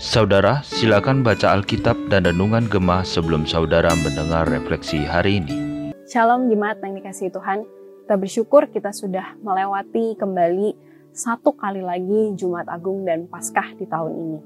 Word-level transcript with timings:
Saudara, 0.00 0.64
silakan 0.64 1.20
baca 1.20 1.52
Alkitab 1.52 2.08
dan 2.08 2.24
Renungan 2.24 2.64
Gemah 2.64 3.04
sebelum 3.04 3.44
saudara 3.44 3.92
mendengar 4.00 4.48
refleksi 4.48 5.04
hari 5.04 5.44
ini. 5.44 5.52
Shalom 6.08 6.48
jemaat 6.48 6.80
yang 6.80 6.96
dikasih 6.96 7.28
Tuhan. 7.28 7.68
Kita 8.08 8.16
bersyukur 8.16 8.72
kita 8.72 8.88
sudah 8.88 9.36
melewati 9.44 10.16
kembali 10.16 10.72
satu 11.12 11.52
kali 11.52 11.84
lagi 11.84 12.32
Jumat 12.40 12.72
Agung 12.72 13.04
dan 13.04 13.28
Paskah 13.28 13.76
di 13.76 13.84
tahun 13.84 14.12
ini. 14.16 14.38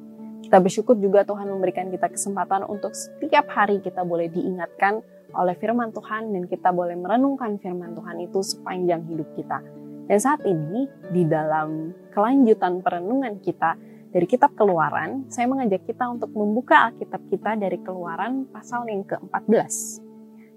Kita 0.51 0.59
bersyukur 0.59 0.99
juga 0.99 1.23
Tuhan 1.23 1.47
memberikan 1.47 1.95
kita 1.95 2.11
kesempatan 2.11 2.67
untuk 2.67 2.91
setiap 2.91 3.47
hari 3.55 3.79
kita 3.79 4.03
boleh 4.03 4.27
diingatkan 4.35 4.99
oleh 5.31 5.55
firman 5.63 5.95
Tuhan 5.95 6.35
dan 6.35 6.51
kita 6.51 6.75
boleh 6.75 6.99
merenungkan 6.99 7.55
firman 7.63 7.95
Tuhan 7.95 8.19
itu 8.19 8.43
sepanjang 8.43 9.07
hidup 9.07 9.31
kita. 9.39 9.84
Dan 10.05 10.19
saat 10.21 10.45
ini 10.45 10.85
di 11.09 11.25
dalam 11.25 11.97
kelanjutan 12.13 12.85
perenungan 12.85 13.41
kita 13.41 13.77
dari 14.13 14.27
kitab 14.29 14.53
Keluaran, 14.55 15.27
saya 15.33 15.49
mengajak 15.51 15.89
kita 15.89 16.07
untuk 16.07 16.31
membuka 16.37 16.87
Alkitab 16.93 17.25
kita 17.33 17.57
dari 17.57 17.81
Keluaran 17.81 18.47
pasal 18.53 18.87
yang 18.87 19.03
ke-14. 19.03 19.75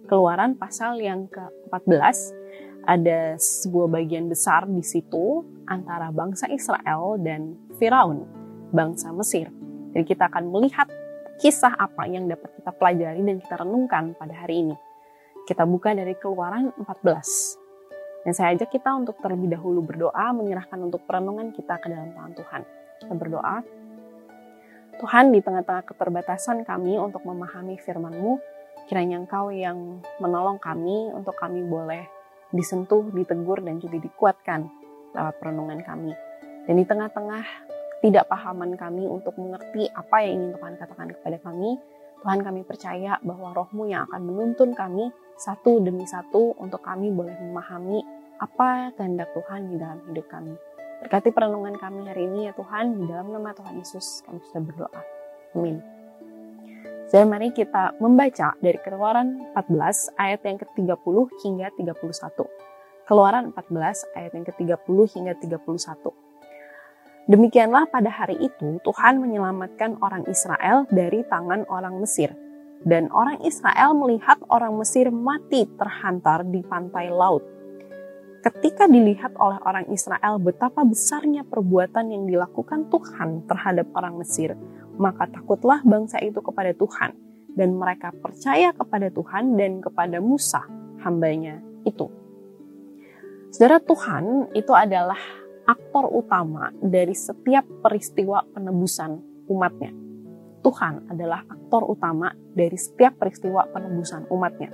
Keluaran 0.05 0.54
pasal 0.60 1.00
yang 1.00 1.26
ke-14 1.32 2.18
ada 2.88 3.36
sebuah 3.36 3.88
bagian 3.91 4.32
besar 4.32 4.68
di 4.68 4.84
situ 4.84 5.44
antara 5.68 6.14
bangsa 6.14 6.48
Israel 6.48 7.20
dan 7.20 7.55
Firaun, 7.76 8.24
bangsa 8.72 9.12
Mesir. 9.16 9.52
Jadi 9.96 10.05
kita 10.05 10.32
akan 10.32 10.54
melihat 10.54 10.88
kisah 11.41 11.74
apa 11.76 12.05
yang 12.08 12.30
dapat 12.30 12.52
kita 12.62 12.72
pelajari 12.76 13.26
dan 13.26 13.41
kita 13.41 13.55
renungkan 13.60 14.16
pada 14.16 14.38
hari 14.38 14.70
ini. 14.70 14.76
Kita 15.48 15.66
buka 15.66 15.96
dari 15.96 16.14
Keluaran 16.20 16.72
14. 16.77 17.66
Dan 18.26 18.31
saya 18.34 18.57
ajak 18.57 18.73
kita 18.73 18.94
untuk 18.95 19.20
terlebih 19.20 19.53
dahulu 19.53 19.85
berdoa, 19.85 20.34
menyerahkan 20.34 20.77
untuk 20.81 21.05
perenungan 21.05 21.53
kita 21.53 21.77
ke 21.81 21.88
dalam 21.91 22.12
tangan 22.16 22.34
Tuhan. 22.34 22.62
Kita 23.03 23.13
berdoa. 23.13 23.57
Tuhan, 24.98 25.29
di 25.29 25.40
tengah-tengah 25.46 25.85
keterbatasan 25.85 26.65
kami 26.65 26.98
untuk 26.98 27.21
memahami 27.21 27.77
firman-Mu, 27.77 28.41
kiranya 28.90 29.21
Engkau 29.21 29.54
yang 29.54 30.01
menolong 30.18 30.57
kami 30.57 31.13
untuk 31.13 31.37
kami 31.37 31.62
boleh 31.62 32.09
disentuh, 32.49 33.05
ditegur, 33.13 33.62
dan 33.62 33.77
juga 33.77 34.01
dikuatkan 34.01 34.65
lewat 35.13 35.35
perenungan 35.37 35.79
kami. 35.85 36.12
Dan 36.65 36.74
di 36.81 36.85
tengah-tengah 36.87 37.46
ketidakpahaman 37.98 38.77
kami 38.77 39.09
untuk 39.09 39.35
mengerti 39.41 39.90
apa 39.91 40.21
yang 40.24 40.40
ingin 40.40 40.52
Tuhan 40.57 40.74
katakan 40.77 41.09
kepada 41.18 41.37
kami, 41.41 41.77
Tuhan 42.26 42.41
kami 42.41 42.65
percaya 42.65 43.21
bahwa 43.21 43.54
rohmu 43.54 43.85
yang 43.85 44.10
akan 44.10 44.21
menuntun 44.26 44.73
kami 44.73 45.13
satu 45.37 45.79
demi 45.82 46.04
satu 46.10 46.57
untuk 46.57 46.82
kami 46.82 47.13
boleh 47.13 47.34
memahami 47.37 48.01
apa 48.41 48.93
kehendak 48.98 49.29
Tuhan 49.34 49.70
di 49.70 49.76
dalam 49.77 50.01
hidup 50.09 50.26
kami. 50.29 50.54
Berkati 51.05 51.29
perenungan 51.29 51.77
kami 51.77 52.09
hari 52.09 52.26
ini 52.26 52.49
ya 52.49 52.54
Tuhan, 52.57 52.98
di 52.98 53.05
dalam 53.05 53.29
nama 53.29 53.54
Tuhan 53.54 53.77
Yesus 53.77 54.26
kami 54.26 54.41
sudah 54.49 54.62
berdoa. 54.65 55.01
Amin. 55.54 55.77
Jadi 57.07 57.24
mari 57.24 57.55
kita 57.55 57.96
membaca 58.04 58.57
dari 58.59 58.76
Keluaran 58.84 59.55
14 59.55 60.20
ayat 60.20 60.41
yang 60.43 60.57
ke-30 60.59 61.15
hingga 61.46 61.68
31. 61.79 63.07
Keluaran 63.07 63.55
14 63.55 64.18
ayat 64.19 64.31
yang 64.35 64.44
ke-30 64.44 64.97
hingga 65.16 65.34
31. 65.40 66.27
Demikianlah 67.28 67.92
pada 67.92 68.08
hari 68.08 68.40
itu 68.40 68.80
Tuhan 68.88 69.20
menyelamatkan 69.20 70.00
orang 70.00 70.24
Israel 70.31 70.88
dari 70.88 71.28
tangan 71.28 71.68
orang 71.68 72.00
Mesir. 72.00 72.31
Dan 72.88 73.12
orang 73.12 73.44
Israel 73.44 73.92
melihat 74.00 74.40
orang 74.47 74.72
Mesir 74.80 75.12
mati 75.12 75.68
terhantar 75.75 76.48
di 76.48 76.64
pantai 76.64 77.12
laut. 77.12 77.44
Ketika 78.40 78.88
dilihat 78.88 79.36
oleh 79.36 79.59
orang 79.68 79.92
Israel 79.92 80.40
betapa 80.40 80.88
besarnya 80.88 81.44
perbuatan 81.44 82.16
yang 82.16 82.24
dilakukan 82.31 82.88
Tuhan 82.88 83.44
terhadap 83.44 83.92
orang 83.92 84.24
Mesir, 84.24 84.56
maka 84.96 85.28
takutlah 85.28 85.84
bangsa 85.84 86.24
itu 86.24 86.40
kepada 86.40 86.72
Tuhan. 86.72 87.12
Dan 87.52 87.75
mereka 87.75 88.16
percaya 88.16 88.72
kepada 88.72 89.12
Tuhan 89.12 89.60
dan 89.60 89.84
kepada 89.84 90.24
Musa, 90.24 90.64
hambanya 91.04 91.60
itu. 91.84 92.08
Saudara 93.52 93.84
Tuhan 93.84 94.54
itu 94.56 94.72
adalah 94.72 95.20
aktor 95.68 96.08
utama 96.16 96.72
dari 96.80 97.12
setiap 97.12 97.68
peristiwa 97.84 98.42
penebusan 98.56 99.20
umatnya. 99.52 99.92
Tuhan 100.64 101.12
adalah 101.12 101.44
aktor 101.44 101.84
utama 101.92 102.32
dari 102.34 102.80
setiap 102.80 103.20
peristiwa 103.20 103.68
penebusan 103.68 104.32
umatnya. 104.32 104.72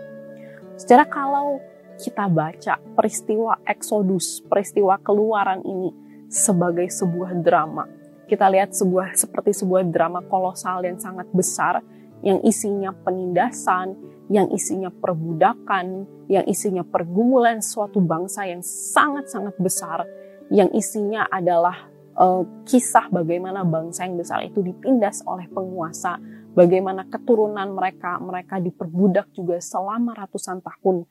Secara 0.77 1.09
kalau 1.09 1.57
kita 1.97 2.29
baca 2.29 2.77
peristiwa 2.93 3.57
Exodus, 3.65 4.41
peristiwa 4.45 5.01
keluaran 5.01 5.65
ini 5.65 5.89
sebagai 6.29 6.89
sebuah 6.89 7.37
drama. 7.41 7.85
Kita 8.29 8.49
lihat 8.49 8.73
sebuah 8.73 9.13
seperti 9.13 9.53
sebuah 9.53 9.85
drama 9.89 10.21
kolosal 10.25 10.85
yang 10.85 10.97
sangat 10.97 11.29
besar 11.29 11.81
yang 12.23 12.39
isinya 12.41 12.95
penindasan, 13.03 13.99
yang 14.31 14.47
isinya 14.55 14.87
perbudakan, 14.89 16.07
yang 16.31 16.47
isinya 16.47 16.81
pergumulan 16.87 17.59
suatu 17.59 17.99
bangsa 17.99 18.47
yang 18.47 18.63
sangat-sangat 18.63 19.59
besar 19.59 20.07
yang 20.53 20.69
isinya 20.69 21.25
adalah 21.33 21.89
uh, 22.13 22.45
kisah 22.69 23.09
bagaimana 23.09 23.65
bangsa 23.65 24.05
yang 24.05 24.21
besar 24.21 24.45
itu 24.45 24.61
ditindas 24.61 25.25
oleh 25.25 25.49
penguasa, 25.49 26.21
bagaimana 26.53 27.09
keturunan 27.09 27.73
mereka, 27.73 28.21
mereka 28.21 28.61
diperbudak 28.61 29.33
juga 29.33 29.57
selama 29.57 30.13
ratusan 30.13 30.61
tahun. 30.61 31.09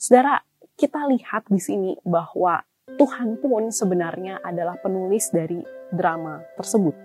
Saudara, 0.00 0.40
kita 0.78 1.04
lihat 1.10 1.52
di 1.52 1.60
sini 1.60 1.92
bahwa 2.00 2.64
Tuhan 2.96 3.36
pun 3.44 3.68
sebenarnya 3.68 4.40
adalah 4.40 4.80
penulis 4.80 5.28
dari 5.28 5.60
drama 5.92 6.40
tersebut. 6.56 6.96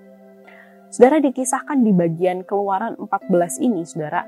Saudara 0.87 1.19
dikisahkan 1.19 1.83
di 1.83 1.91
bagian 1.91 2.47
keluaran 2.47 2.95
14 2.95 3.59
ini, 3.59 3.83
saudara. 3.83 4.23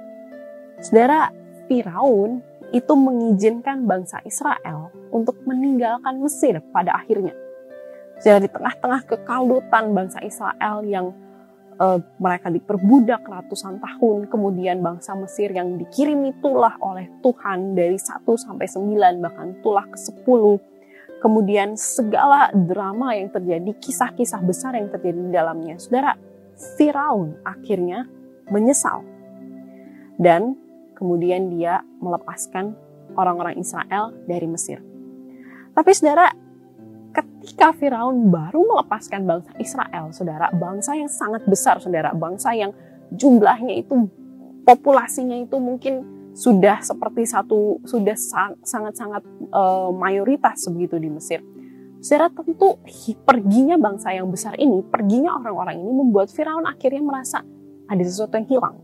Saudara, 0.84 1.32
Firaun 1.70 2.42
itu 2.74 2.94
mengizinkan 2.98 3.86
bangsa 3.86 4.20
Israel 4.26 4.92
untuk 5.14 5.40
meninggalkan 5.46 6.20
Mesir 6.20 6.60
pada 6.74 7.00
akhirnya. 7.00 7.45
Jadi 8.24 8.48
di 8.48 8.50
tengah-tengah 8.52 9.02
kekalutan 9.06 9.92
bangsa 9.92 10.24
Israel 10.24 10.82
yang 10.88 11.12
uh, 11.80 12.00
mereka 12.20 12.48
diperbudak 12.48 13.28
ratusan 13.28 13.80
tahun, 13.84 14.32
kemudian 14.32 14.80
bangsa 14.80 15.16
Mesir 15.20 15.52
yang 15.52 15.76
dikirimi 15.76 16.40
tulah 16.40 16.80
oleh 16.80 17.12
Tuhan 17.20 17.76
dari 17.76 18.00
1 18.00 18.24
sampai 18.24 18.66
9 18.68 19.24
bahkan 19.24 19.48
tulah 19.60 19.86
ke 19.88 19.98
10. 20.00 20.76
Kemudian 21.24 21.74
segala 21.74 22.54
drama 22.54 23.18
yang 23.18 23.34
terjadi, 23.34 23.72
kisah-kisah 23.82 24.46
besar 24.46 24.78
yang 24.78 24.94
terjadi 24.94 25.18
di 25.18 25.32
dalamnya. 25.34 25.76
Saudara, 25.82 26.14
Firaun 26.78 27.42
akhirnya 27.42 28.06
menyesal. 28.52 29.02
Dan 30.16 30.54
kemudian 30.94 31.50
dia 31.50 31.82
melepaskan 31.98 32.78
orang-orang 33.18 33.58
Israel 33.58 34.14
dari 34.30 34.46
Mesir. 34.46 34.80
Tapi 35.74 35.92
saudara, 35.92 36.30
ketika 37.16 37.72
Firaun 37.72 38.28
baru 38.28 38.68
melepaskan 38.68 39.24
bangsa 39.24 39.52
Israel, 39.58 40.12
saudara, 40.12 40.52
bangsa 40.52 41.00
yang 41.00 41.08
sangat 41.08 41.48
besar, 41.48 41.80
saudara, 41.80 42.12
bangsa 42.12 42.52
yang 42.52 42.76
jumlahnya 43.16 43.80
itu 43.80 44.12
populasinya 44.68 45.40
itu 45.40 45.56
mungkin 45.62 46.04
sudah 46.36 46.84
seperti 46.84 47.24
satu 47.24 47.80
sudah 47.88 48.18
sangat-sangat 48.60 49.24
uh, 49.56 49.90
mayoritas 49.96 50.68
begitu 50.68 51.00
di 51.00 51.08
Mesir. 51.08 51.40
Saudara 52.04 52.30
tentu 52.30 52.78
perginya 53.24 53.80
bangsa 53.80 54.14
yang 54.14 54.30
besar 54.30 54.60
ini, 54.60 54.84
perginya 54.86 55.40
orang-orang 55.40 55.80
ini 55.80 55.92
membuat 55.96 56.30
Firaun 56.30 56.68
akhirnya 56.68 57.02
merasa 57.02 57.42
ada 57.88 58.04
sesuatu 58.04 58.36
yang 58.36 58.50
hilang 58.50 58.76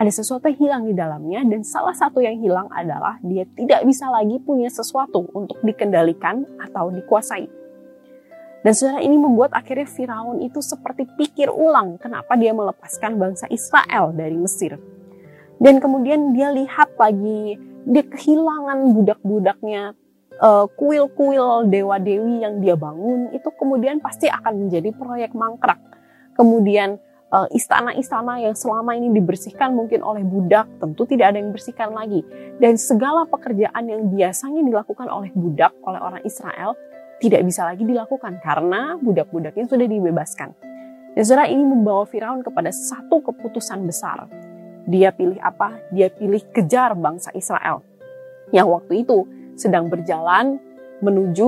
ada 0.00 0.08
sesuatu 0.08 0.48
yang 0.48 0.56
hilang 0.56 0.82
di 0.88 0.94
dalamnya 0.96 1.44
dan 1.44 1.60
salah 1.60 1.92
satu 1.92 2.24
yang 2.24 2.40
hilang 2.40 2.72
adalah 2.72 3.20
dia 3.20 3.44
tidak 3.52 3.84
bisa 3.84 4.08
lagi 4.08 4.40
punya 4.40 4.72
sesuatu 4.72 5.28
untuk 5.36 5.60
dikendalikan 5.60 6.48
atau 6.56 6.88
dikuasai. 6.88 7.44
Dan 8.64 8.72
saudara 8.72 9.04
ini 9.04 9.20
membuat 9.20 9.52
akhirnya 9.52 9.84
Firaun 9.84 10.40
itu 10.40 10.64
seperti 10.64 11.04
pikir 11.20 11.52
ulang 11.52 12.00
kenapa 12.00 12.32
dia 12.40 12.56
melepaskan 12.56 13.20
bangsa 13.20 13.44
Israel 13.52 14.16
dari 14.16 14.40
Mesir. 14.40 14.80
Dan 15.60 15.76
kemudian 15.84 16.32
dia 16.32 16.48
lihat 16.48 16.96
lagi 16.96 17.60
dia 17.84 18.04
kehilangan 18.04 18.96
budak-budaknya 18.96 19.92
uh, 20.40 20.64
kuil-kuil 20.80 21.68
dewa-dewi 21.68 22.40
yang 22.40 22.56
dia 22.64 22.72
bangun 22.72 23.36
itu 23.36 23.52
kemudian 23.52 24.00
pasti 24.00 24.32
akan 24.32 24.64
menjadi 24.64 24.96
proyek 24.96 25.36
mangkrak. 25.36 25.80
Kemudian 26.40 26.96
Eh, 26.96 27.09
istana-istana 27.30 28.42
yang 28.42 28.58
selama 28.58 28.98
ini 28.98 29.14
dibersihkan 29.14 29.70
mungkin 29.70 30.02
oleh 30.02 30.26
budak, 30.26 30.66
tentu 30.82 31.06
tidak 31.06 31.30
ada 31.30 31.38
yang 31.38 31.54
bersihkan 31.54 31.94
lagi. 31.94 32.26
Dan 32.58 32.74
segala 32.74 33.22
pekerjaan 33.30 33.86
yang 33.86 34.10
biasanya 34.10 34.66
dilakukan 34.66 35.06
oleh 35.06 35.30
budak, 35.30 35.70
oleh 35.86 36.00
orang 36.02 36.22
Israel, 36.26 36.74
tidak 37.22 37.46
bisa 37.46 37.62
lagi 37.68 37.86
dilakukan 37.86 38.42
karena 38.42 38.98
budak-budaknya 38.98 39.64
sudah 39.70 39.86
dibebaskan. 39.86 40.50
Dan 41.14 41.22
saudara 41.22 41.46
ini 41.46 41.62
membawa 41.62 42.02
Firaun 42.08 42.42
kepada 42.42 42.74
satu 42.74 43.22
keputusan 43.22 43.82
besar. 43.86 44.26
Dia 44.90 45.14
pilih 45.14 45.38
apa? 45.38 45.78
Dia 45.94 46.10
pilih 46.10 46.42
kejar 46.50 46.98
bangsa 46.98 47.30
Israel. 47.36 47.86
Yang 48.50 48.66
waktu 48.74 48.92
itu 49.06 49.18
sedang 49.54 49.86
berjalan 49.86 50.58
menuju 50.98 51.46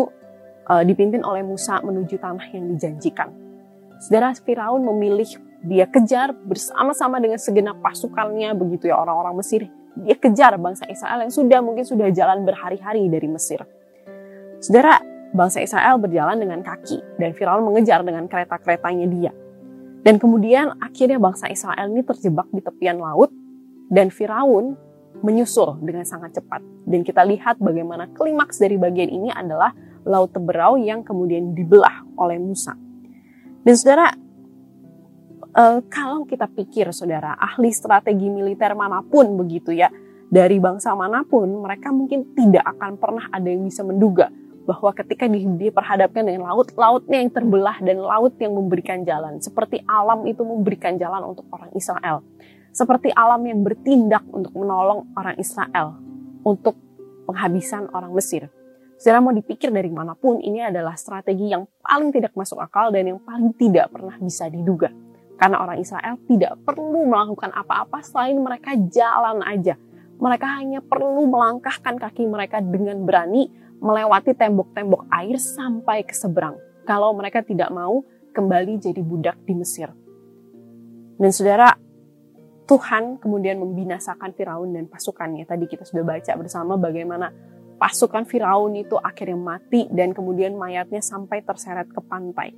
uh, 0.70 0.82
dipimpin 0.86 1.26
oleh 1.26 1.42
Musa 1.42 1.82
menuju 1.82 2.22
tanah 2.22 2.46
yang 2.54 2.70
dijanjikan. 2.76 3.34
Saudara 3.98 4.34
Firaun 4.34 4.82
memilih 4.82 5.51
dia 5.62 5.86
kejar 5.86 6.34
bersama-sama 6.34 7.22
dengan 7.22 7.38
segenap 7.38 7.78
pasukannya 7.78 8.50
begitu 8.58 8.90
ya 8.90 8.98
orang-orang 8.98 9.38
Mesir. 9.38 9.70
Dia 9.94 10.18
kejar 10.18 10.58
bangsa 10.58 10.88
Israel 10.90 11.22
yang 11.22 11.30
sudah 11.30 11.60
mungkin 11.62 11.86
sudah 11.86 12.10
jalan 12.10 12.42
berhari-hari 12.42 13.06
dari 13.06 13.28
Mesir. 13.30 13.62
Saudara, 14.58 14.98
bangsa 15.30 15.62
Israel 15.62 16.02
berjalan 16.02 16.38
dengan 16.42 16.60
kaki 16.66 17.18
dan 17.18 17.30
Firaun 17.32 17.62
mengejar 17.62 18.02
dengan 18.02 18.26
kereta-keretanya 18.26 19.06
dia. 19.06 19.32
Dan 20.02 20.18
kemudian 20.18 20.74
akhirnya 20.82 21.22
bangsa 21.22 21.46
Israel 21.46 21.86
ini 21.86 22.02
terjebak 22.02 22.50
di 22.50 22.58
tepian 22.58 22.98
laut 22.98 23.30
dan 23.86 24.10
Firaun 24.10 24.74
menyusul 25.22 25.78
dengan 25.78 26.02
sangat 26.02 26.42
cepat. 26.42 26.58
Dan 26.82 27.06
kita 27.06 27.22
lihat 27.22 27.62
bagaimana 27.62 28.10
klimaks 28.10 28.58
dari 28.58 28.74
bagian 28.74 29.08
ini 29.12 29.30
adalah 29.30 29.70
laut 30.02 30.34
Teberau 30.34 30.74
yang 30.74 31.06
kemudian 31.06 31.54
dibelah 31.54 32.02
oleh 32.18 32.42
Musa. 32.42 32.74
Dan 33.62 33.74
saudara, 33.78 34.10
uh, 35.56 35.78
kalau 35.88 36.24
kita 36.24 36.48
pikir 36.48 36.90
saudara, 36.92 37.36
ahli 37.36 37.72
strategi 37.72 38.28
militer 38.28 38.72
mana 38.76 39.04
pun 39.04 39.36
begitu 39.36 39.72
ya, 39.72 39.88
dari 40.32 40.56
bangsa 40.56 40.96
mana 40.96 41.24
pun, 41.28 41.48
mereka 41.60 41.92
mungkin 41.92 42.32
tidak 42.32 42.64
akan 42.76 42.96
pernah 42.96 43.28
ada 43.28 43.48
yang 43.48 43.64
bisa 43.68 43.84
menduga 43.84 44.32
bahwa 44.62 44.94
ketika 44.94 45.26
diperhadapkan 45.28 46.22
dengan 46.22 46.48
laut, 46.48 46.70
lautnya 46.78 47.18
yang 47.18 47.28
terbelah 47.34 47.82
dan 47.82 47.98
laut 47.98 48.32
yang 48.38 48.54
memberikan 48.54 49.02
jalan. 49.02 49.42
Seperti 49.42 49.82
alam 49.84 50.22
itu 50.24 50.46
memberikan 50.46 50.94
jalan 50.96 51.34
untuk 51.34 51.44
orang 51.50 51.68
Israel. 51.74 52.22
Seperti 52.72 53.12
alam 53.12 53.42
yang 53.44 53.60
bertindak 53.66 54.22
untuk 54.30 54.54
menolong 54.54 55.12
orang 55.18 55.36
Israel. 55.36 55.98
Untuk 56.46 56.78
penghabisan 57.26 57.90
orang 57.92 58.14
Mesir. 58.14 58.48
Secara 58.96 59.18
mau 59.18 59.34
dipikir 59.34 59.74
dari 59.74 59.90
mana 59.90 60.14
pun, 60.14 60.38
ini 60.38 60.62
adalah 60.62 60.94
strategi 60.94 61.50
yang 61.50 61.66
paling 61.82 62.14
tidak 62.14 62.32
masuk 62.38 62.62
akal 62.62 62.94
dan 62.94 63.10
yang 63.10 63.18
paling 63.18 63.50
tidak 63.58 63.90
pernah 63.90 64.14
bisa 64.22 64.46
diduga. 64.46 64.94
Karena 65.42 65.58
orang 65.58 65.82
Israel 65.82 66.22
tidak 66.30 66.54
perlu 66.62 67.02
melakukan 67.10 67.50
apa-apa 67.50 67.98
selain 68.06 68.38
mereka 68.38 68.78
jalan 68.78 69.42
aja. 69.42 69.74
Mereka 70.22 70.46
hanya 70.62 70.78
perlu 70.78 71.26
melangkahkan 71.26 71.98
kaki 71.98 72.30
mereka 72.30 72.62
dengan 72.62 73.02
berani 73.02 73.50
melewati 73.82 74.38
tembok-tembok 74.38 75.10
air 75.10 75.42
sampai 75.42 76.06
ke 76.06 76.14
seberang. 76.14 76.54
Kalau 76.86 77.10
mereka 77.18 77.42
tidak 77.42 77.74
mau 77.74 78.06
kembali 78.30 78.78
jadi 78.78 79.02
budak 79.02 79.34
di 79.42 79.58
Mesir. 79.58 79.90
Dan 81.18 81.34
saudara, 81.34 81.74
Tuhan 82.70 83.18
kemudian 83.18 83.58
membinasakan 83.58 84.38
Firaun 84.38 84.70
dan 84.70 84.86
pasukannya. 84.86 85.42
Tadi 85.42 85.66
kita 85.66 85.82
sudah 85.82 86.06
baca 86.06 86.32
bersama 86.38 86.78
bagaimana 86.78 87.34
pasukan 87.82 88.30
Firaun 88.30 88.78
itu 88.78 88.94
akhirnya 88.94 89.34
mati 89.34 89.90
dan 89.90 90.14
kemudian 90.14 90.54
mayatnya 90.54 91.02
sampai 91.02 91.42
terseret 91.42 91.90
ke 91.90 91.98
pantai. 91.98 92.54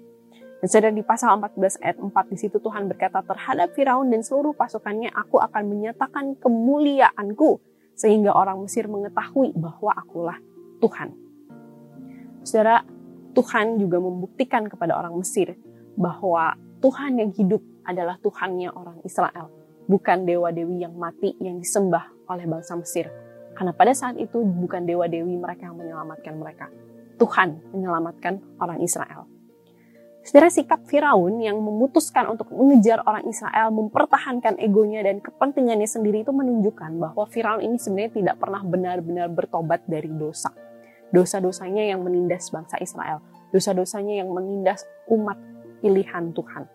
Dan 0.64 0.72
sudah 0.72 0.96
di 0.96 1.04
pasal 1.04 1.36
14 1.36 1.84
ayat 1.84 2.00
4 2.00 2.08
di 2.32 2.40
situ 2.40 2.56
Tuhan 2.56 2.88
berkata 2.88 3.20
terhadap 3.20 3.76
Firaun 3.76 4.08
dan 4.08 4.24
seluruh 4.24 4.56
pasukannya 4.56 5.12
aku 5.12 5.36
akan 5.36 5.60
menyatakan 5.68 6.40
kemuliaanku 6.40 7.60
sehingga 7.92 8.32
orang 8.32 8.64
Mesir 8.64 8.88
mengetahui 8.88 9.52
bahwa 9.60 9.92
akulah 9.92 10.40
Tuhan. 10.80 11.12
Saudara, 12.48 12.80
Tuhan 13.36 13.76
juga 13.76 14.00
membuktikan 14.00 14.64
kepada 14.64 14.96
orang 14.96 15.20
Mesir 15.20 15.52
bahwa 16.00 16.56
Tuhan 16.80 17.20
yang 17.20 17.28
hidup 17.36 17.60
adalah 17.84 18.16
Tuhannya 18.24 18.72
orang 18.72 19.04
Israel, 19.04 19.52
bukan 19.84 20.24
dewa-dewi 20.24 20.80
yang 20.80 20.96
mati 20.96 21.36
yang 21.44 21.60
disembah 21.60 22.08
oleh 22.24 22.48
bangsa 22.48 22.72
Mesir 22.72 23.12
karena 23.52 23.76
pada 23.76 23.92
saat 23.92 24.16
itu 24.16 24.40
bukan 24.40 24.88
dewa-dewi 24.88 25.36
mereka 25.36 25.68
yang 25.68 25.76
menyelamatkan 25.76 26.32
mereka. 26.40 26.72
Tuhan 27.20 27.60
menyelamatkan 27.68 28.40
orang 28.64 28.80
Israel. 28.80 29.33
Saudara 30.24 30.48
sikap 30.48 30.80
Firaun 30.88 31.36
yang 31.36 31.60
memutuskan 31.60 32.24
untuk 32.32 32.48
mengejar 32.48 33.04
orang 33.04 33.28
Israel, 33.28 33.68
mempertahankan 33.68 34.56
egonya 34.56 35.04
dan 35.04 35.20
kepentingannya 35.20 35.84
sendiri 35.84 36.24
itu 36.24 36.32
menunjukkan 36.32 36.96
bahwa 36.96 37.28
Firaun 37.28 37.60
ini 37.60 37.76
sebenarnya 37.76 38.24
tidak 38.24 38.36
pernah 38.40 38.64
benar-benar 38.64 39.28
bertobat 39.28 39.84
dari 39.84 40.08
dosa. 40.08 40.48
Dosa-dosanya 41.12 41.92
yang 41.92 42.00
menindas 42.00 42.48
bangsa 42.48 42.80
Israel, 42.80 43.20
dosa-dosanya 43.52 44.24
yang 44.24 44.32
menindas 44.32 44.88
umat 45.12 45.36
pilihan 45.84 46.32
Tuhan. 46.32 46.72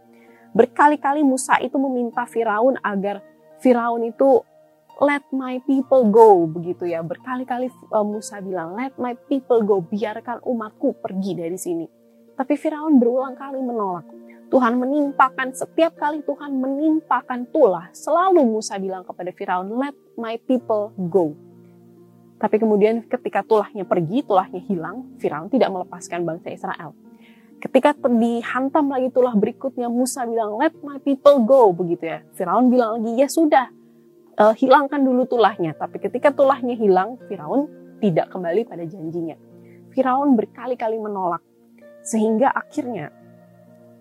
Berkali-kali 0.54 1.26
Musa 1.26 1.58
itu 1.58 1.82
meminta 1.82 2.30
Firaun 2.30 2.78
agar 2.86 3.26
Firaun 3.66 4.06
itu 4.06 4.46
let 5.02 5.26
my 5.34 5.58
people 5.66 6.06
go 6.14 6.46
begitu 6.46 6.86
ya. 6.86 7.02
Berkali-kali 7.02 7.74
uh, 7.90 8.06
Musa 8.06 8.46
bilang, 8.46 8.78
let 8.78 8.94
my 9.02 9.18
people 9.26 9.66
go, 9.66 9.82
biarkan 9.82 10.38
umatku 10.46 11.02
pergi 11.02 11.34
dari 11.34 11.58
sini. 11.58 11.99
Tapi 12.40 12.56
Firaun 12.56 13.04
berulang 13.04 13.36
kali 13.36 13.60
menolak. 13.60 14.08
Tuhan 14.48 14.80
menimpakan, 14.80 15.52
setiap 15.52 16.00
kali 16.00 16.24
Tuhan 16.24 16.56
menimpakan 16.56 17.52
tulah, 17.52 17.92
selalu 17.92 18.48
Musa 18.48 18.80
bilang 18.80 19.04
kepada 19.04 19.30
Firaun, 19.36 19.76
let 19.76 19.94
my 20.16 20.40
people 20.48 20.96
go. 21.12 21.36
Tapi 22.40 22.56
kemudian 22.56 23.04
ketika 23.04 23.44
tulahnya 23.44 23.84
pergi, 23.84 24.24
tulahnya 24.24 24.64
hilang, 24.64 25.20
Firaun 25.20 25.52
tidak 25.52 25.68
melepaskan 25.68 26.24
bangsa 26.24 26.48
Israel. 26.56 26.96
Ketika 27.60 27.92
dihantam 28.08 28.88
lagi 28.88 29.12
tulah 29.12 29.36
berikutnya, 29.36 29.92
Musa 29.92 30.24
bilang, 30.24 30.56
let 30.56 30.72
my 30.80 30.96
people 31.04 31.44
go, 31.44 31.76
begitu 31.76 32.08
ya. 32.08 32.24
Firaun 32.40 32.72
bilang 32.72 33.04
lagi, 33.04 33.20
ya 33.20 33.28
sudah, 33.28 33.68
uh, 34.40 34.56
hilangkan 34.56 35.04
dulu 35.04 35.28
tulahnya. 35.28 35.76
Tapi 35.76 36.00
ketika 36.00 36.32
tulahnya 36.32 36.80
hilang, 36.80 37.20
Firaun 37.28 37.68
tidak 38.00 38.32
kembali 38.32 38.64
pada 38.64 38.88
janjinya. 38.88 39.36
Firaun 39.92 40.40
berkali-kali 40.40 40.96
menolak. 40.96 41.44
Sehingga 42.10 42.50
akhirnya 42.50 43.14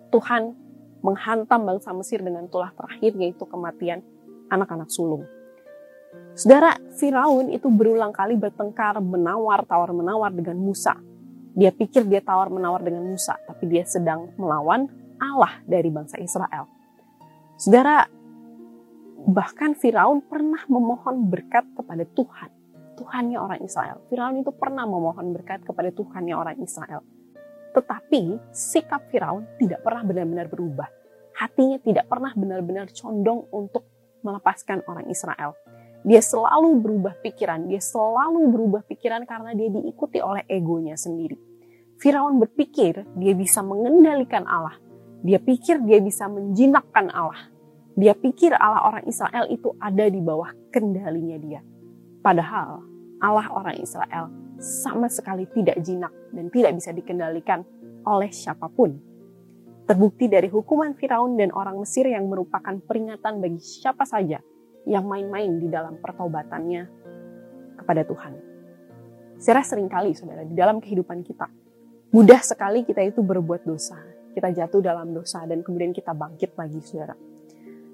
Tuhan 0.09 0.57
menghantam 1.05 1.61
bangsa 1.69 1.93
Mesir 1.93 2.25
dengan 2.25 2.49
tulah 2.49 2.73
terakhir 2.73 3.13
yaitu 3.21 3.45
kematian 3.45 4.01
anak-anak 4.49 4.89
sulung. 4.89 5.29
Saudara, 6.33 6.73
Firaun 6.97 7.53
itu 7.53 7.69
berulang 7.69 8.09
kali 8.09 8.33
bertengkar, 8.33 8.97
menawar, 8.97 9.61
tawar-menawar 9.69 10.33
dengan 10.33 10.57
Musa. 10.57 10.97
Dia 11.53 11.69
pikir 11.69 12.09
dia 12.09 12.25
tawar-menawar 12.25 12.81
dengan 12.81 13.05
Musa, 13.05 13.37
tapi 13.45 13.69
dia 13.69 13.85
sedang 13.85 14.33
melawan 14.41 14.89
Allah 15.21 15.61
dari 15.69 15.93
bangsa 15.93 16.17
Israel. 16.17 16.65
Saudara, 17.59 18.09
Bahkan 19.19 19.75
Firaun 19.75 20.23
pernah 20.23 20.63
memohon 20.71 21.27
berkat 21.27 21.67
kepada 21.75 22.07
Tuhan. 22.07 22.49
Tuhannya 22.95 23.37
orang 23.39 23.59
Israel. 23.63 23.99
Firaun 24.07 24.39
itu 24.39 24.51
pernah 24.55 24.87
memohon 24.87 25.35
berkat 25.35 25.63
kepada 25.67 25.91
Tuhannya 25.91 26.35
orang 26.35 26.57
Israel. 26.63 27.03
Tetapi 27.75 28.51
sikap 28.51 29.09
Firaun 29.13 29.45
tidak 29.61 29.85
pernah 29.85 30.03
benar-benar 30.05 30.47
berubah. 30.49 30.89
Hatinya 31.37 31.79
tidak 31.79 32.09
pernah 32.09 32.33
benar-benar 32.35 32.91
condong 32.91 33.47
untuk 33.53 33.87
melepaskan 34.25 34.83
orang 34.89 35.07
Israel. 35.07 35.55
Dia 36.03 36.23
selalu 36.23 36.79
berubah 36.79 37.15
pikiran, 37.19 37.67
dia 37.67 37.83
selalu 37.83 38.51
berubah 38.51 38.81
pikiran 38.87 39.27
karena 39.27 39.51
dia 39.51 39.67
diikuti 39.67 40.23
oleh 40.23 40.47
egonya 40.47 40.95
sendiri. 40.95 41.35
Firaun 41.99 42.39
berpikir 42.39 43.03
dia 43.19 43.33
bisa 43.35 43.59
mengendalikan 43.59 44.47
Allah. 44.47 44.79
Dia 45.19 45.35
pikir 45.35 45.83
dia 45.83 45.99
bisa 45.99 46.31
menjinakkan 46.31 47.11
Allah. 47.11 47.51
Dia 47.99 48.15
pikir 48.15 48.55
Allah 48.55 48.87
orang 48.87 49.03
Israel 49.11 49.51
itu 49.51 49.75
ada 49.75 50.07
di 50.07 50.23
bawah 50.23 50.55
kendalinya 50.71 51.35
dia. 51.35 51.59
Padahal 52.23 52.79
Allah 53.19 53.47
orang 53.51 53.75
Israel 53.79 54.31
sama 54.59 55.07
sekali 55.07 55.47
tidak 55.55 55.79
jinak 55.79 56.11
dan 56.35 56.51
tidak 56.51 56.71
bisa 56.75 56.91
dikendalikan 56.91 57.63
oleh 58.03 58.31
siapa 58.31 58.67
pun. 58.67 58.95
Terbukti 59.87 60.29
dari 60.29 60.45
hukuman 60.51 60.93
Firaun 60.93 61.33
dan 61.39 61.49
orang 61.55 61.81
Mesir 61.81 62.05
yang 62.05 62.29
merupakan 62.29 62.77
peringatan 62.77 63.41
bagi 63.41 63.57
siapa 63.57 64.05
saja 64.05 64.37
yang 64.85 65.07
main-main 65.09 65.57
di 65.57 65.65
dalam 65.65 65.97
pertobatannya 65.97 66.83
kepada 67.81 68.05
Tuhan. 68.05 68.33
Secara 69.39 69.63
sering 69.65 69.89
kali, 69.89 70.13
saudara, 70.13 70.43
di 70.45 70.53
dalam 70.53 70.83
kehidupan 70.83 71.23
kita, 71.25 71.47
mudah 72.11 72.43
sekali 72.43 72.83
kita 72.85 73.01
itu 73.01 73.23
berbuat 73.23 73.65
dosa. 73.65 73.97
Kita 74.35 74.51
jatuh 74.53 74.83
dalam 74.83 75.09
dosa 75.09 75.41
dan 75.49 75.65
kemudian 75.65 75.89
kita 75.95 76.13
bangkit 76.13 76.53
lagi, 76.53 76.79
saudara. 76.85 77.17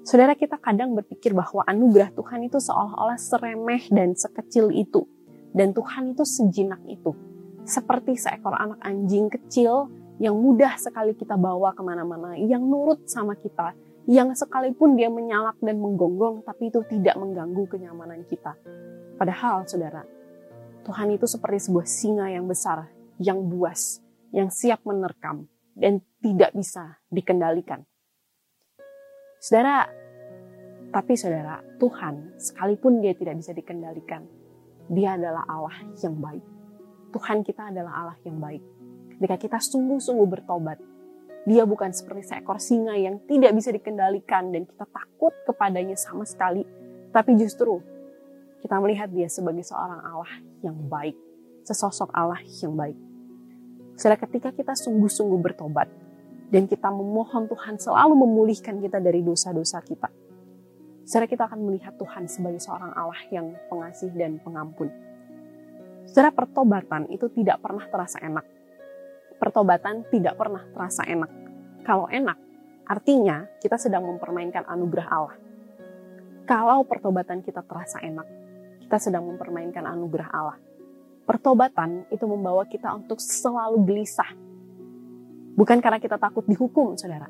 Saudara 0.04 0.36
kita 0.38 0.60
kadang 0.60 0.94
berpikir 0.94 1.32
bahwa 1.32 1.64
anugerah 1.64 2.12
Tuhan 2.14 2.46
itu 2.46 2.60
seolah-olah 2.60 3.18
seremeh 3.18 3.88
dan 3.88 4.14
sekecil 4.14 4.70
itu. 4.70 5.15
Dan 5.56 5.72
Tuhan 5.72 6.12
itu 6.12 6.20
sejinak 6.20 6.84
itu. 6.84 7.16
Seperti 7.64 8.20
seekor 8.20 8.52
anak 8.52 8.76
anjing 8.84 9.32
kecil 9.32 9.88
yang 10.20 10.36
mudah 10.36 10.76
sekali 10.76 11.16
kita 11.16 11.40
bawa 11.40 11.72
ke 11.72 11.80
mana-mana, 11.80 12.36
yang 12.36 12.60
nurut 12.60 13.08
sama 13.08 13.32
kita, 13.40 13.72
yang 14.04 14.36
sekalipun 14.36 14.94
dia 15.00 15.08
menyalak 15.08 15.56
dan 15.64 15.80
menggonggong, 15.80 16.44
tapi 16.44 16.68
itu 16.68 16.84
tidak 16.86 17.16
mengganggu 17.16 17.64
kenyamanan 17.72 18.22
kita. 18.28 18.54
Padahal, 19.16 19.64
saudara, 19.64 20.04
Tuhan 20.84 21.10
itu 21.16 21.26
seperti 21.26 21.66
sebuah 21.66 21.86
singa 21.88 22.26
yang 22.30 22.46
besar, 22.46 22.86
yang 23.18 23.40
buas, 23.48 23.98
yang 24.30 24.52
siap 24.52 24.84
menerkam, 24.86 25.48
dan 25.74 26.04
tidak 26.22 26.54
bisa 26.54 27.00
dikendalikan. 27.10 27.82
Saudara, 29.42 29.88
tapi 30.94 31.18
saudara, 31.18 31.60
Tuhan 31.76 32.38
sekalipun 32.38 33.02
dia 33.02 33.12
tidak 33.18 33.42
bisa 33.42 33.52
dikendalikan, 33.52 34.24
dia 34.86 35.18
adalah 35.18 35.42
Allah 35.46 35.76
yang 35.98 36.14
baik. 36.18 36.44
Tuhan 37.10 37.42
kita 37.42 37.74
adalah 37.74 37.92
Allah 38.06 38.18
yang 38.22 38.38
baik. 38.38 38.62
Ketika 39.16 39.36
kita 39.40 39.58
sungguh-sungguh 39.58 40.28
bertobat, 40.28 40.78
dia 41.46 41.62
bukan 41.62 41.94
seperti 41.94 42.26
seekor 42.26 42.58
singa 42.58 42.98
yang 42.98 43.22
tidak 43.24 43.54
bisa 43.54 43.70
dikendalikan 43.70 44.50
dan 44.50 44.66
kita 44.66 44.84
takut 44.90 45.32
kepadanya 45.46 45.94
sama 45.94 46.26
sekali, 46.26 46.66
tapi 47.14 47.38
justru 47.38 47.78
kita 48.60 48.82
melihat 48.82 49.06
dia 49.08 49.30
sebagai 49.30 49.62
seorang 49.62 50.02
Allah 50.02 50.32
yang 50.60 50.74
baik, 50.90 51.14
sesosok 51.62 52.10
Allah 52.10 52.42
yang 52.60 52.74
baik. 52.74 52.98
Setelah 53.94 54.18
ketika 54.20 54.50
kita 54.52 54.74
sungguh-sungguh 54.74 55.40
bertobat 55.40 55.88
dan 56.50 56.68
kita 56.68 56.90
memohon 56.92 57.48
Tuhan 57.48 57.78
selalu 57.80 58.26
memulihkan 58.26 58.82
kita 58.82 59.00
dari 59.00 59.22
dosa-dosa 59.22 59.80
kita, 59.86 60.10
setelah 61.06 61.30
kita 61.30 61.46
akan 61.46 61.60
melihat 61.62 61.94
Tuhan 61.94 62.26
sebagai 62.26 62.58
seorang 62.58 62.90
Allah 62.92 63.22
yang 63.30 63.54
pengasih 63.70 64.10
dan 64.12 64.42
pengampun. 64.42 64.90
Secara 66.10 66.34
pertobatan 66.34 67.06
itu 67.14 67.30
tidak 67.30 67.62
pernah 67.62 67.86
terasa 67.86 68.18
enak 68.18 68.56
pertobatan 69.36 70.04
tidak 70.08 70.34
pernah 70.34 70.64
terasa 70.72 71.04
enak. 71.04 71.30
Kalau 71.84 72.08
enak, 72.10 72.38
artinya 72.88 73.46
kita 73.60 73.78
sedang 73.78 74.08
mempermainkan 74.08 74.64
anugerah 74.66 75.08
Allah. 75.12 75.36
Kalau 76.48 76.82
pertobatan 76.88 77.44
kita 77.44 77.62
terasa 77.62 78.02
enak, 78.02 78.26
kita 78.82 78.96
sedang 78.98 79.28
mempermainkan 79.28 79.84
anugerah 79.84 80.28
Allah. 80.32 80.58
Pertobatan 81.26 82.06
itu 82.10 82.22
membawa 82.26 82.62
kita 82.66 82.90
untuk 82.94 83.18
selalu 83.18 83.82
gelisah. 83.82 84.30
Bukan 85.58 85.82
karena 85.82 85.98
kita 85.98 86.18
takut 86.22 86.46
dihukum, 86.46 86.94
saudara. 86.94 87.26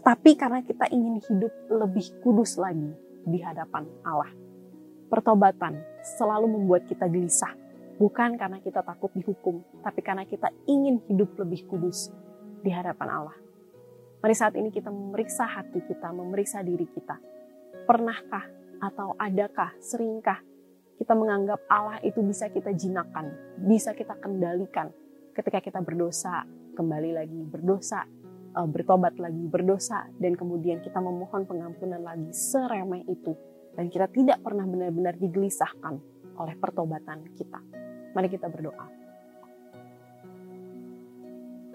Tetapi 0.00 0.30
karena 0.34 0.64
kita 0.64 0.88
ingin 0.88 1.20
hidup 1.20 1.52
lebih 1.68 2.08
kudus 2.24 2.56
lagi 2.56 2.88
di 3.28 3.38
hadapan 3.44 3.84
Allah. 4.00 4.32
Pertobatan 5.12 5.76
selalu 6.16 6.56
membuat 6.56 6.88
kita 6.88 7.04
gelisah 7.04 7.52
Bukan 8.00 8.40
karena 8.40 8.64
kita 8.64 8.80
takut 8.80 9.12
dihukum, 9.12 9.60
tapi 9.84 10.00
karena 10.00 10.24
kita 10.24 10.48
ingin 10.64 11.04
hidup 11.04 11.36
lebih 11.36 11.68
kudus 11.68 12.08
di 12.64 12.72
hadapan 12.72 13.12
Allah. 13.12 13.36
Mari 14.24 14.32
saat 14.32 14.56
ini 14.56 14.72
kita 14.72 14.88
memeriksa 14.88 15.44
hati 15.44 15.84
kita, 15.84 16.08
memeriksa 16.08 16.64
diri 16.64 16.88
kita. 16.88 17.20
Pernahkah 17.84 18.48
atau 18.80 19.12
adakah, 19.20 19.76
seringkah 19.84 20.40
kita 20.96 21.12
menganggap 21.12 21.60
Allah 21.68 22.00
itu 22.00 22.24
bisa 22.24 22.48
kita 22.48 22.72
jinakan, 22.72 23.36
bisa 23.68 23.92
kita 23.92 24.16
kendalikan 24.16 24.88
ketika 25.36 25.60
kita 25.60 25.84
berdosa, 25.84 26.48
kembali 26.72 27.20
lagi 27.20 27.40
berdosa, 27.52 28.08
eh, 28.56 28.68
bertobat 28.68 29.16
lagi 29.18 29.44
berdosa, 29.46 30.06
dan 30.18 30.34
kemudian 30.34 30.82
kita 30.82 30.98
memohon 30.98 31.46
pengampunan 31.46 32.02
lagi 32.02 32.30
seremeh 32.30 33.06
itu. 33.06 33.34
Dan 33.74 33.86
kita 33.86 34.10
tidak 34.10 34.42
pernah 34.42 34.66
benar-benar 34.66 35.14
digelisahkan 35.16 35.94
oleh 36.36 36.54
pertobatan 36.58 37.22
kita. 37.38 37.60
Mari 38.16 38.28
kita 38.28 38.50
berdoa. 38.50 38.86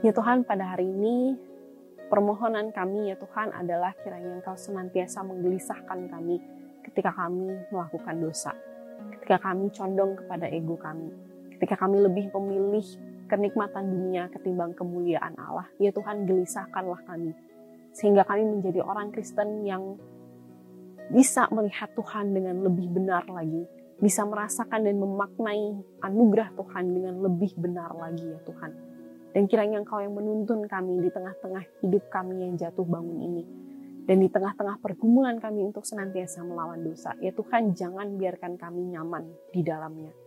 Ya 0.03 0.11
Tuhan, 0.11 0.43
pada 0.43 0.75
hari 0.75 0.85
ini 0.85 1.33
permohonan 2.11 2.69
kami 2.69 3.09
ya 3.09 3.15
Tuhan 3.17 3.55
adalah 3.55 3.95
kiranya 4.03 4.37
Engkau 4.37 4.53
senantiasa 4.53 5.25
menggelisahkan 5.25 6.11
kami 6.11 6.37
ketika 6.85 7.15
kami 7.15 7.57
melakukan 7.73 8.15
dosa. 8.21 8.53
Ketika 9.17 9.41
kami 9.41 9.71
condong 9.73 10.19
kepada 10.19 10.45
ego 10.51 10.77
kami. 10.77 11.09
Ketika 11.57 11.79
kami 11.79 12.03
lebih 12.03 12.29
memilih 12.35 12.85
kenikmatan 13.25 13.89
dunia 13.89 14.29
ketimbang 14.29 14.73
kemuliaan 14.77 15.33
Allah. 15.37 15.67
Ya 15.81 15.89
Tuhan, 15.93 16.25
gelisahkanlah 16.29 17.01
kami. 17.05 17.33
Sehingga 17.95 18.27
kami 18.27 18.45
menjadi 18.59 18.83
orang 18.83 19.09
Kristen 19.13 19.63
yang 19.63 19.97
bisa 21.09 21.45
melihat 21.53 21.93
Tuhan 21.93 22.33
dengan 22.33 22.65
lebih 22.65 22.89
benar 22.89 23.29
lagi 23.29 23.65
bisa 23.95 24.27
merasakan 24.27 24.83
dan 24.83 24.99
memaknai 24.99 25.71
anugerah 26.03 26.51
Tuhan 26.55 26.85
dengan 26.91 27.15
lebih 27.23 27.55
benar 27.55 27.95
lagi 27.95 28.27
ya 28.27 28.39
Tuhan. 28.43 28.71
Dan 29.35 29.51
kiranya 29.51 29.83
Engkau 29.83 29.99
yang 29.99 30.15
menuntun 30.15 30.63
kami 30.67 31.03
di 31.03 31.09
tengah-tengah 31.11 31.63
hidup 31.83 32.07
kami 32.07 32.43
yang 32.43 32.55
jatuh 32.55 32.87
bangun 32.87 33.19
ini. 33.19 33.43
Dan 34.05 34.21
di 34.21 34.29
tengah-tengah 34.31 34.79
pergumulan 34.79 35.41
kami 35.41 35.65
untuk 35.65 35.83
senantiasa 35.83 36.45
melawan 36.45 36.79
dosa. 36.85 37.17
Ya 37.19 37.35
Tuhan 37.35 37.75
jangan 37.75 38.15
biarkan 38.15 38.55
kami 38.55 38.95
nyaman 38.95 39.27
di 39.51 39.65
dalamnya. 39.65 40.24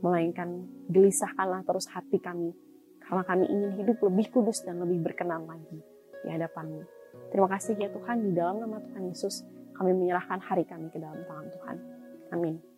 Melainkan 0.00 0.68
gelisahkanlah 0.88 1.64
terus 1.64 1.88
hati 1.92 2.20
kami. 2.20 2.52
Karena 3.00 3.22
kami 3.26 3.44
ingin 3.48 3.72
hidup 3.80 4.00
lebih 4.06 4.30
kudus 4.32 4.62
dan 4.64 4.80
lebih 4.80 5.02
berkenan 5.02 5.44
lagi 5.44 5.80
di 6.24 6.28
hadapanmu. 6.28 6.84
Terima 7.30 7.48
kasih 7.50 7.74
ya 7.78 7.90
Tuhan 7.90 8.22
di 8.22 8.32
dalam 8.36 8.62
nama 8.62 8.78
Tuhan 8.78 9.10
Yesus 9.10 9.42
kami 9.74 9.96
menyerahkan 9.96 10.44
hari 10.44 10.68
kami 10.68 10.92
ke 10.92 11.00
dalam 11.00 11.18
tangan 11.24 11.48
Tuhan. 11.48 11.76
Amin. 12.36 12.69